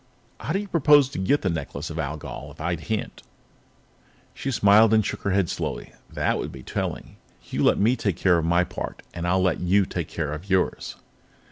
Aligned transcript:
How 0.39 0.53
do 0.53 0.57
you 0.57 0.67
propose 0.67 1.09
to 1.09 1.19
get 1.19 1.43
the 1.43 1.49
Necklace 1.51 1.91
of 1.91 1.99
Algol 1.99 2.49
if 2.49 2.59
I 2.59 2.75
can't?" 2.75 3.21
She 4.33 4.49
smiled 4.49 4.95
and 4.95 5.05
shook 5.05 5.21
her 5.21 5.29
head 5.29 5.47
slowly. 5.47 5.93
"That 6.09 6.39
would 6.39 6.51
be 6.51 6.63
telling. 6.63 7.17
You 7.51 7.63
let 7.63 7.77
me 7.77 7.95
take 7.95 8.17
care 8.17 8.39
of 8.39 8.45
my 8.45 8.63
part, 8.63 9.03
and 9.13 9.27
I'll 9.27 9.43
let 9.43 9.59
you 9.59 9.85
take 9.85 10.07
care 10.07 10.33
of 10.33 10.49
yours." 10.49 10.95